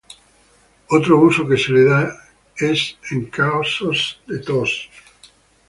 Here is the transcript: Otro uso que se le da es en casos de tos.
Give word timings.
Otro 0.89 1.19
uso 1.19 1.47
que 1.47 1.59
se 1.59 1.71
le 1.73 1.83
da 1.83 2.11
es 2.57 2.97
en 3.11 3.25
casos 3.25 4.19
de 4.25 4.39
tos. 4.39 4.89